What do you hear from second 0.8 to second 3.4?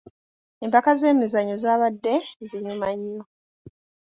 z'emizannyo zaabadde zinyuma nnyo.